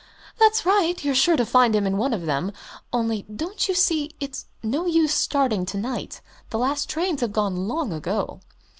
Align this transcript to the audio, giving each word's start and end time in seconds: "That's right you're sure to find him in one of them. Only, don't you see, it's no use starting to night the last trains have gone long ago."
"That's 0.39 0.65
right 0.65 1.03
you're 1.05 1.13
sure 1.13 1.35
to 1.37 1.45
find 1.45 1.75
him 1.75 1.85
in 1.85 1.95
one 1.95 2.11
of 2.11 2.25
them. 2.25 2.53
Only, 2.91 3.21
don't 3.21 3.67
you 3.67 3.75
see, 3.75 4.09
it's 4.19 4.47
no 4.63 4.87
use 4.87 5.13
starting 5.13 5.63
to 5.67 5.77
night 5.77 6.21
the 6.49 6.57
last 6.57 6.89
trains 6.89 7.21
have 7.21 7.31
gone 7.33 7.67
long 7.67 7.93
ago." 7.93 8.39